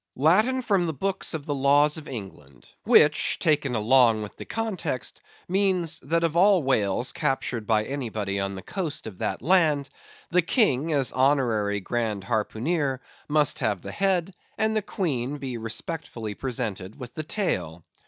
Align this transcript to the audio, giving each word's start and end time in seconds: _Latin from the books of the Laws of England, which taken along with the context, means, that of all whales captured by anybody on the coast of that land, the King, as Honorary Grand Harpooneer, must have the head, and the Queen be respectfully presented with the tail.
_Latin 0.15 0.63
from 0.63 0.87
the 0.87 0.95
books 0.95 1.35
of 1.35 1.45
the 1.45 1.53
Laws 1.53 1.95
of 1.97 2.07
England, 2.07 2.67
which 2.85 3.37
taken 3.37 3.75
along 3.75 4.23
with 4.23 4.35
the 4.35 4.45
context, 4.45 5.21
means, 5.47 5.99
that 5.99 6.23
of 6.23 6.35
all 6.35 6.63
whales 6.63 7.11
captured 7.11 7.67
by 7.67 7.85
anybody 7.85 8.39
on 8.39 8.55
the 8.55 8.63
coast 8.63 9.05
of 9.05 9.19
that 9.19 9.43
land, 9.43 9.91
the 10.31 10.41
King, 10.41 10.91
as 10.91 11.11
Honorary 11.11 11.81
Grand 11.81 12.23
Harpooneer, 12.23 12.99
must 13.27 13.59
have 13.59 13.83
the 13.83 13.91
head, 13.91 14.33
and 14.57 14.75
the 14.75 14.81
Queen 14.81 15.37
be 15.37 15.59
respectfully 15.59 16.33
presented 16.33 16.99
with 16.99 17.13
the 17.13 17.23
tail. 17.23 17.85